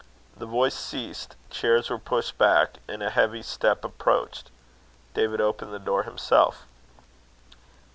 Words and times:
The 0.35 0.47
voice 0.47 0.73
ceased, 0.73 1.35
chairs 1.51 1.91
were 1.91 1.99
pushed 1.99 2.39
back, 2.39 2.77
and 2.87 3.03
a 3.03 3.11
heavy 3.11 3.43
step 3.43 3.85
approached. 3.85 4.49
David 5.13 5.39
opened 5.39 5.71
the 5.73 5.77
door 5.77 6.01
himself. 6.01 6.65